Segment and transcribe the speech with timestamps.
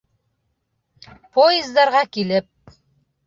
[1.37, 2.49] Поездарға килеп